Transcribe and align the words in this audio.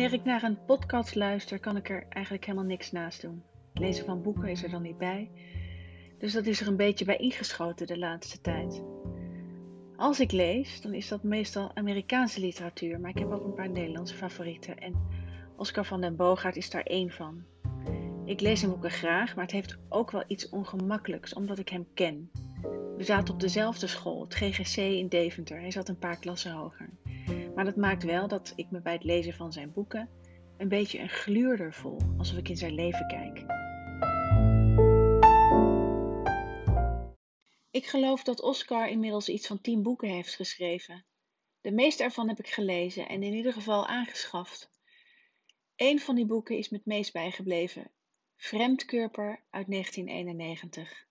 Wanneer 0.00 0.18
ik 0.18 0.24
naar 0.24 0.42
een 0.42 0.64
podcast 0.64 1.14
luister, 1.14 1.58
kan 1.58 1.76
ik 1.76 1.88
er 1.88 2.06
eigenlijk 2.08 2.44
helemaal 2.44 2.66
niks 2.66 2.92
naast 2.92 3.20
doen. 3.20 3.42
Lezen 3.74 4.04
van 4.04 4.22
boeken 4.22 4.48
is 4.48 4.62
er 4.62 4.70
dan 4.70 4.82
niet 4.82 4.98
bij. 4.98 5.30
Dus 6.18 6.32
dat 6.32 6.46
is 6.46 6.60
er 6.60 6.66
een 6.66 6.76
beetje 6.76 7.04
bij 7.04 7.16
ingeschoten 7.16 7.86
de 7.86 7.98
laatste 7.98 8.40
tijd. 8.40 8.82
Als 9.96 10.20
ik 10.20 10.32
lees, 10.32 10.80
dan 10.80 10.94
is 10.94 11.08
dat 11.08 11.22
meestal 11.22 11.70
Amerikaanse 11.74 12.40
literatuur, 12.40 13.00
maar 13.00 13.10
ik 13.10 13.18
heb 13.18 13.30
ook 13.30 13.44
een 13.44 13.54
paar 13.54 13.70
Nederlandse 13.70 14.14
favorieten. 14.14 14.78
En 14.78 14.94
Oscar 15.56 15.84
van 15.84 16.00
den 16.00 16.16
Boogaard 16.16 16.56
is 16.56 16.70
daar 16.70 16.82
één 16.82 17.10
van. 17.10 17.44
Ik 18.24 18.40
lees 18.40 18.58
zijn 18.58 18.70
boeken 18.70 18.90
graag, 18.90 19.34
maar 19.34 19.44
het 19.44 19.54
heeft 19.54 19.78
ook 19.88 20.10
wel 20.10 20.24
iets 20.26 20.48
ongemakkelijks, 20.48 21.34
omdat 21.34 21.58
ik 21.58 21.68
hem 21.68 21.86
ken. 21.94 22.30
We 22.96 23.04
zaten 23.04 23.34
op 23.34 23.40
dezelfde 23.40 23.86
school, 23.86 24.20
het 24.20 24.34
GGC 24.34 24.76
in 24.76 25.08
Deventer. 25.08 25.60
Hij 25.60 25.70
zat 25.70 25.88
een 25.88 25.98
paar 25.98 26.18
klassen 26.18 26.52
hoger. 26.52 26.88
Maar 27.54 27.64
dat 27.64 27.76
maakt 27.76 28.02
wel 28.02 28.28
dat 28.28 28.52
ik 28.56 28.70
me 28.70 28.80
bij 28.80 28.92
het 28.92 29.04
lezen 29.04 29.34
van 29.34 29.52
zijn 29.52 29.72
boeken 29.72 30.08
een 30.56 30.68
beetje 30.68 30.98
een 30.98 31.08
gluurder 31.08 31.74
voel, 31.74 31.98
alsof 32.18 32.38
ik 32.38 32.48
in 32.48 32.56
zijn 32.56 32.74
leven 32.74 33.06
kijk. 33.06 33.44
Ik 37.70 37.86
geloof 37.86 38.22
dat 38.22 38.42
Oscar 38.42 38.88
inmiddels 38.88 39.28
iets 39.28 39.46
van 39.46 39.60
tien 39.60 39.82
boeken 39.82 40.08
heeft 40.08 40.34
geschreven. 40.34 41.04
De 41.60 41.70
meeste 41.70 42.02
ervan 42.02 42.28
heb 42.28 42.38
ik 42.38 42.48
gelezen 42.48 43.08
en 43.08 43.22
in 43.22 43.34
ieder 43.34 43.52
geval 43.52 43.86
aangeschaft. 43.86 44.70
Een 45.76 46.00
van 46.00 46.14
die 46.14 46.26
boeken 46.26 46.56
is 46.58 46.68
me 46.68 46.76
het 46.76 46.86
meest 46.86 47.12
bijgebleven: 47.12 47.90
Vreemdkörper 48.36 49.42
uit 49.50 49.70
1991. 49.70 51.06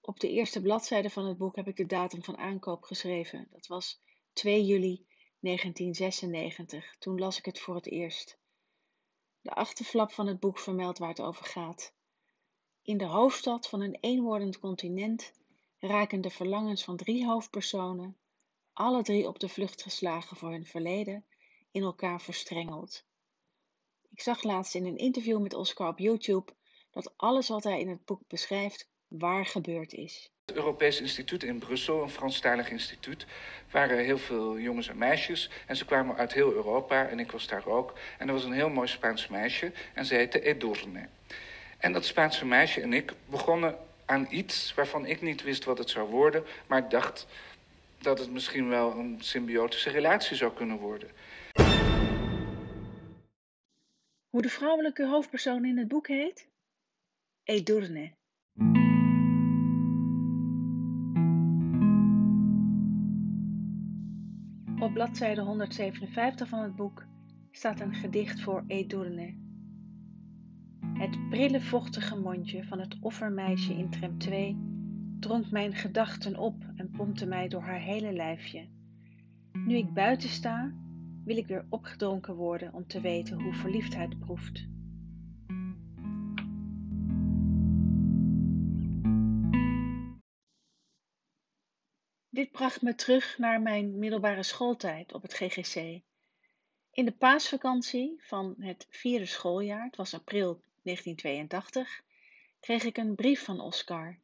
Op 0.00 0.20
de 0.20 0.30
eerste 0.30 0.62
bladzijde 0.62 1.10
van 1.10 1.26
het 1.26 1.38
boek 1.38 1.56
heb 1.56 1.68
ik 1.68 1.76
de 1.76 1.86
datum 1.86 2.22
van 2.22 2.36
aankoop 2.36 2.82
geschreven. 2.82 3.48
Dat 3.50 3.66
was 3.66 4.00
2 4.32 4.64
juli 4.64 5.06
1996. 5.44 6.96
Toen 6.98 7.18
las 7.18 7.38
ik 7.38 7.44
het 7.44 7.60
voor 7.60 7.74
het 7.74 7.90
eerst. 7.90 8.38
De 9.40 9.50
achterflap 9.50 10.12
van 10.12 10.26
het 10.26 10.40
boek 10.40 10.58
vermeldt 10.58 10.98
waar 10.98 11.08
het 11.08 11.20
over 11.20 11.44
gaat. 11.44 11.92
In 12.82 12.98
de 12.98 13.04
hoofdstad 13.04 13.68
van 13.68 13.80
een 13.80 13.98
eenwordend 14.00 14.58
continent 14.58 15.32
raken 15.78 16.20
de 16.20 16.30
verlangens 16.30 16.84
van 16.84 16.96
drie 16.96 17.26
hoofdpersonen, 17.26 18.16
alle 18.72 19.02
drie 19.02 19.28
op 19.28 19.38
de 19.38 19.48
vlucht 19.48 19.82
geslagen 19.82 20.36
voor 20.36 20.50
hun 20.50 20.66
verleden, 20.66 21.24
in 21.70 21.82
elkaar 21.82 22.20
verstrengeld. 22.20 23.04
Ik 24.10 24.20
zag 24.20 24.42
laatst 24.42 24.74
in 24.74 24.86
een 24.86 24.96
interview 24.96 25.40
met 25.40 25.54
Oscar 25.54 25.88
op 25.88 25.98
YouTube 25.98 26.52
dat 26.90 27.16
alles 27.16 27.48
wat 27.48 27.64
hij 27.64 27.80
in 27.80 27.88
het 27.88 28.04
boek 28.04 28.20
beschrijft 28.28 28.88
waar 29.08 29.46
gebeurd 29.46 29.92
is. 29.92 30.33
Het 30.44 30.56
Europees 30.56 31.00
Instituut 31.00 31.42
in 31.42 31.58
Brussel, 31.58 32.02
een 32.02 32.10
Franstalig 32.10 32.70
instituut, 32.70 33.26
waren 33.70 33.98
heel 33.98 34.18
veel 34.18 34.58
jongens 34.58 34.88
en 34.88 34.98
meisjes. 34.98 35.50
En 35.66 35.76
ze 35.76 35.84
kwamen 35.84 36.16
uit 36.16 36.32
heel 36.32 36.52
Europa 36.52 37.08
en 37.08 37.18
ik 37.18 37.30
was 37.30 37.46
daar 37.46 37.66
ook. 37.66 37.98
En 38.18 38.26
er 38.26 38.34
was 38.34 38.44
een 38.44 38.52
heel 38.52 38.68
mooi 38.68 38.88
Spaans 38.88 39.28
meisje 39.28 39.72
en 39.94 40.04
ze 40.04 40.14
heette 40.14 40.40
Edurne. 40.40 41.08
En 41.78 41.92
dat 41.92 42.04
Spaanse 42.04 42.46
meisje 42.46 42.80
en 42.80 42.92
ik 42.92 43.12
begonnen 43.26 43.78
aan 44.04 44.26
iets 44.30 44.74
waarvan 44.74 45.06
ik 45.06 45.20
niet 45.20 45.42
wist 45.42 45.64
wat 45.64 45.78
het 45.78 45.90
zou 45.90 46.10
worden, 46.10 46.44
maar 46.66 46.78
ik 46.78 46.90
dacht 46.90 47.26
dat 47.98 48.18
het 48.18 48.30
misschien 48.30 48.68
wel 48.68 48.92
een 48.92 49.16
symbiotische 49.20 49.90
relatie 49.90 50.36
zou 50.36 50.52
kunnen 50.52 50.76
worden. 50.76 51.10
Hoe 54.30 54.42
de 54.42 54.48
vrouwelijke 54.48 55.06
hoofdpersoon 55.06 55.64
in 55.64 55.78
het 55.78 55.88
boek 55.88 56.08
heet? 56.08 56.48
Edurne. 57.44 58.12
Op 64.84 64.92
bladzijde 64.92 65.40
157 65.40 66.48
van 66.48 66.62
het 66.62 66.76
boek 66.76 67.06
staat 67.50 67.80
een 67.80 67.94
gedicht 67.94 68.40
voor 68.40 68.64
Edurne. 68.66 69.34
Het 70.92 71.28
prille 71.28 71.60
vochtige 71.60 72.16
mondje 72.16 72.64
van 72.64 72.78
het 72.78 72.96
offermeisje 73.00 73.74
in 73.74 73.90
tram 73.90 74.18
2 74.18 74.56
dronk 75.20 75.50
mijn 75.50 75.74
gedachten 75.74 76.38
op 76.38 76.54
en 76.76 76.90
pompte 76.90 77.26
mij 77.26 77.48
door 77.48 77.60
haar 77.62 77.80
hele 77.80 78.12
lijfje. 78.12 78.68
Nu 79.52 79.76
ik 79.76 79.92
buiten 79.92 80.28
sta, 80.28 80.72
wil 81.24 81.36
ik 81.36 81.46
weer 81.46 81.66
opgedronken 81.68 82.34
worden 82.34 82.74
om 82.74 82.86
te 82.86 83.00
weten 83.00 83.42
hoe 83.42 83.54
verliefdheid 83.54 84.18
proeft. 84.18 84.68
Dit 92.34 92.50
bracht 92.50 92.82
me 92.82 92.94
terug 92.94 93.38
naar 93.38 93.60
mijn 93.62 93.98
middelbare 93.98 94.42
schooltijd 94.42 95.12
op 95.12 95.22
het 95.22 95.34
GGC. 95.34 96.02
In 96.92 97.04
de 97.04 97.12
paasvakantie 97.12 98.22
van 98.22 98.54
het 98.58 98.86
vierde 98.90 99.26
schooljaar, 99.26 99.84
het 99.84 99.96
was 99.96 100.14
april 100.14 100.62
1982, 100.82 102.02
kreeg 102.60 102.84
ik 102.84 102.96
een 102.96 103.14
brief 103.14 103.44
van 103.44 103.60
Oscar 103.60 104.18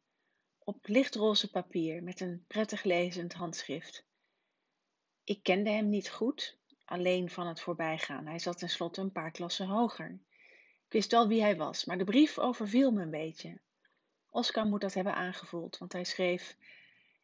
op 0.59 0.87
lichtroze 0.87 1.49
papier 1.49 2.03
met 2.03 2.19
een 2.19 2.43
prettig 2.47 2.83
lezend 2.83 3.33
handschrift. 3.33 4.05
Ik 5.23 5.43
kende 5.43 5.69
hem 5.69 5.89
niet 5.89 6.09
goed, 6.09 6.57
alleen 6.85 7.29
van 7.29 7.47
het 7.47 7.61
voorbijgaan. 7.61 8.25
Hij 8.25 8.39
zat 8.39 8.57
tenslotte 8.57 9.01
een 9.01 9.11
paar 9.11 9.31
klassen 9.31 9.67
hoger. 9.67 10.19
Ik 10.85 10.91
wist 10.91 11.11
wel 11.11 11.27
wie 11.27 11.41
hij 11.41 11.57
was, 11.57 11.85
maar 11.85 11.97
de 11.97 12.03
brief 12.03 12.39
overviel 12.39 12.91
me 12.91 13.01
een 13.01 13.09
beetje. 13.09 13.59
Oscar 14.29 14.65
moet 14.65 14.81
dat 14.81 14.93
hebben 14.93 15.15
aangevoeld, 15.15 15.77
want 15.77 15.93
hij 15.93 16.03
schreef: 16.03 16.57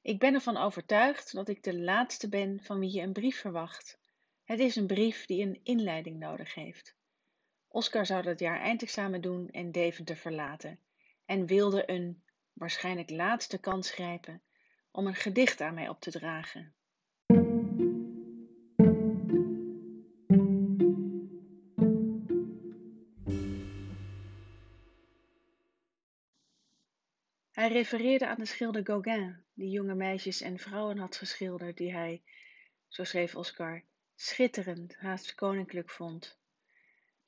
Ik 0.08 0.20
ben 0.20 0.34
ervan 0.34 0.58
overtuigd 0.58 1.34
dat 1.34 1.48
ik 1.48 1.64
de 1.64 1.80
laatste 1.80 2.30
ben 2.30 2.64
van 2.64 2.80
wie 2.80 2.94
je 2.94 3.02
een 3.02 3.14
brief 3.14 3.40
verwacht. 3.40 4.00
Het 4.44 4.60
is 4.60 4.76
een 4.76 4.88
brief 4.88 5.26
die 5.26 5.42
een 5.42 5.60
inleiding 5.64 6.20
nodig 6.20 6.54
heeft. 6.54 6.96
Oscar 7.68 8.06
zou 8.06 8.22
dat 8.22 8.40
jaar 8.40 8.60
eindexamen 8.60 9.22
doen 9.22 9.50
en 9.50 9.72
Deventer 9.72 10.16
verlaten 10.16 10.80
en 11.26 11.46
wilde 11.46 11.92
een 11.92 12.24
waarschijnlijk 12.54 13.10
laatste 13.10 13.58
kans 13.58 13.92
grijpen 13.92 14.42
om 14.92 15.08
een 15.08 15.16
gedicht 15.16 15.62
aan 15.62 15.74
mij 15.74 15.90
op 15.90 16.00
te 16.00 16.12
dragen. 16.12 16.76
Hij 27.58 27.68
refereerde 27.68 28.28
aan 28.28 28.40
de 28.40 28.46
schilder 28.46 28.86
Gauguin, 28.86 29.44
die 29.54 29.70
jonge 29.70 29.96
meisjes 29.96 30.42
en 30.42 30.60
vrouwen 30.60 30.98
had 30.98 31.16
geschilderd, 31.16 31.78
die 31.78 31.94
hij, 31.94 32.22
zo 32.88 33.04
schreef 33.04 33.36
Oscar, 33.36 33.84
schitterend, 34.16 34.96
haast 34.96 35.36
koninklijk 35.36 35.90
vond. 35.90 36.38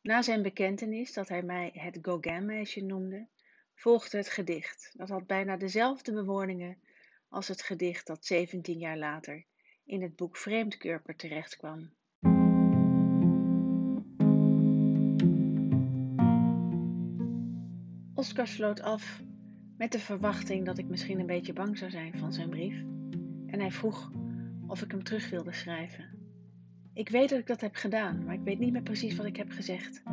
Na 0.01 0.21
zijn 0.21 0.41
bekentenis 0.41 1.13
dat 1.13 1.27
hij 1.27 1.41
mij 1.41 1.71
het 1.73 1.97
Gauguin-meisje 2.01 2.81
noemde, 2.81 3.27
volgde 3.75 4.17
het 4.17 4.29
gedicht. 4.29 4.93
Dat 4.97 5.09
had 5.09 5.27
bijna 5.27 5.57
dezelfde 5.57 6.13
bewoordingen 6.13 6.77
als 7.29 7.47
het 7.47 7.61
gedicht 7.61 8.07
dat 8.07 8.25
17 8.25 8.79
jaar 8.79 8.97
later 8.97 9.45
in 9.85 10.01
het 10.01 10.15
boek 10.15 10.37
Vreemdkörper 10.37 11.15
terechtkwam. 11.15 11.93
Oscar 18.13 18.47
sloot 18.47 18.81
af 18.81 19.21
met 19.79 19.91
de 19.91 19.99
verwachting 19.99 20.65
dat 20.65 20.77
ik 20.77 20.87
misschien 20.87 21.19
een 21.19 21.25
beetje 21.25 21.53
bang 21.53 21.77
zou 21.77 21.91
zijn 21.91 22.17
van 22.17 22.33
zijn 22.33 22.49
brief, 22.49 22.83
en 23.45 23.59
hij 23.59 23.71
vroeg 23.71 24.11
of 24.67 24.81
ik 24.81 24.91
hem 24.91 25.03
terug 25.03 25.29
wilde 25.29 25.53
schrijven. 25.53 26.05
Ik 26.93 27.09
weet 27.09 27.29
dat 27.29 27.39
ik 27.39 27.47
dat 27.47 27.61
heb 27.61 27.75
gedaan, 27.75 28.23
maar 28.25 28.33
ik 28.33 28.43
weet 28.43 28.59
niet 28.59 28.71
meer 28.71 28.81
precies 28.81 29.15
wat 29.15 29.25
ik 29.25 29.35
heb 29.35 29.49
gezegd. 29.49 30.03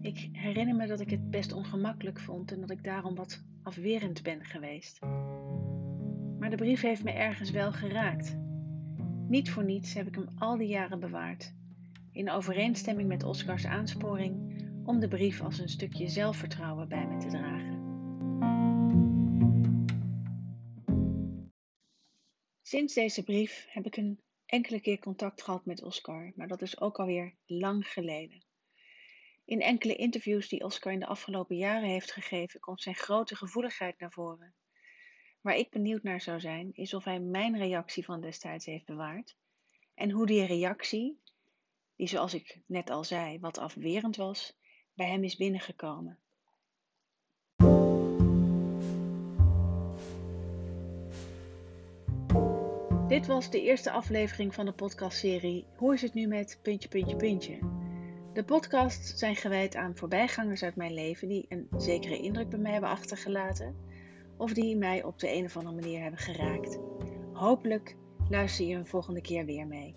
Ik 0.00 0.28
herinner 0.32 0.74
me 0.74 0.86
dat 0.86 1.00
ik 1.00 1.10
het 1.10 1.30
best 1.30 1.52
ongemakkelijk 1.52 2.20
vond 2.20 2.52
en 2.52 2.60
dat 2.60 2.70
ik 2.70 2.84
daarom 2.84 3.14
wat 3.14 3.44
afwerend 3.62 4.22
ben 4.22 4.44
geweest. 4.44 5.00
Maar 6.38 6.50
de 6.50 6.56
brief 6.56 6.80
heeft 6.80 7.04
me 7.04 7.10
ergens 7.10 7.50
wel 7.50 7.72
geraakt. 7.72 8.36
Niet 9.28 9.50
voor 9.50 9.64
niets 9.64 9.94
heb 9.94 10.06
ik 10.06 10.14
hem 10.14 10.28
al 10.36 10.56
die 10.56 10.68
jaren 10.68 11.00
bewaard, 11.00 11.54
in 12.12 12.30
overeenstemming 12.30 13.08
met 13.08 13.22
Oscars 13.22 13.66
aansporing 13.66 14.62
om 14.84 15.00
de 15.00 15.08
brief 15.08 15.40
als 15.40 15.58
een 15.58 15.68
stukje 15.68 16.08
zelfvertrouwen 16.08 16.88
bij 16.88 17.06
me 17.06 17.16
te 17.16 17.28
dragen. 17.28 17.87
Sinds 22.68 22.94
deze 22.94 23.22
brief 23.22 23.66
heb 23.68 23.86
ik 23.86 23.96
een 23.96 24.20
enkele 24.46 24.80
keer 24.80 24.98
contact 24.98 25.42
gehad 25.42 25.64
met 25.64 25.82
Oscar, 25.82 26.32
maar 26.36 26.48
dat 26.48 26.62
is 26.62 26.80
ook 26.80 26.98
alweer 26.98 27.34
lang 27.46 27.88
geleden. 27.88 28.44
In 29.44 29.60
enkele 29.60 29.96
interviews 29.96 30.48
die 30.48 30.64
Oscar 30.64 30.92
in 30.92 31.00
de 31.00 31.06
afgelopen 31.06 31.56
jaren 31.56 31.88
heeft 31.88 32.12
gegeven, 32.12 32.60
komt 32.60 32.82
zijn 32.82 32.94
grote 32.94 33.36
gevoeligheid 33.36 33.98
naar 33.98 34.12
voren. 34.12 34.54
Waar 35.40 35.56
ik 35.56 35.70
benieuwd 35.70 36.02
naar 36.02 36.20
zou 36.20 36.40
zijn, 36.40 36.70
is 36.74 36.94
of 36.94 37.04
hij 37.04 37.20
mijn 37.20 37.58
reactie 37.58 38.04
van 38.04 38.20
destijds 38.20 38.66
heeft 38.66 38.86
bewaard 38.86 39.36
en 39.94 40.10
hoe 40.10 40.26
die 40.26 40.46
reactie, 40.46 41.20
die 41.96 42.08
zoals 42.08 42.34
ik 42.34 42.60
net 42.66 42.90
al 42.90 43.04
zei 43.04 43.38
wat 43.38 43.58
afwerend 43.58 44.16
was, 44.16 44.56
bij 44.94 45.08
hem 45.08 45.24
is 45.24 45.36
binnengekomen. 45.36 46.18
Dit 53.08 53.26
was 53.26 53.50
de 53.50 53.62
eerste 53.62 53.90
aflevering 53.90 54.54
van 54.54 54.66
de 54.66 54.72
podcastserie 54.72 55.66
Hoe 55.76 55.94
is 55.94 56.02
het 56.02 56.14
nu 56.14 56.26
met 56.26 56.58
puntje, 56.62 56.88
puntje, 56.88 57.16
puntje? 57.16 57.58
De 58.32 58.44
podcasts 58.44 59.18
zijn 59.18 59.36
gewijd 59.36 59.76
aan 59.76 59.96
voorbijgangers 59.96 60.62
uit 60.62 60.76
mijn 60.76 60.94
leven 60.94 61.28
die 61.28 61.46
een 61.48 61.68
zekere 61.76 62.18
indruk 62.18 62.48
bij 62.48 62.58
mij 62.58 62.72
hebben 62.72 62.90
achtergelaten 62.90 63.76
of 64.36 64.52
die 64.52 64.76
mij 64.76 65.02
op 65.02 65.18
de 65.18 65.32
een 65.32 65.44
of 65.44 65.56
andere 65.56 65.74
manier 65.74 66.00
hebben 66.00 66.20
geraakt. 66.20 66.78
Hopelijk 67.32 67.96
luister 68.28 68.66
je 68.66 68.74
een 68.74 68.86
volgende 68.86 69.20
keer 69.20 69.44
weer 69.44 69.66
mee. 69.66 69.94